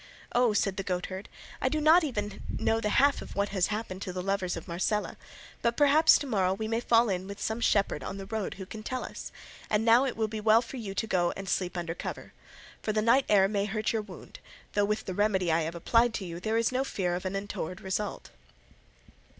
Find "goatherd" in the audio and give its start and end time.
0.83-1.29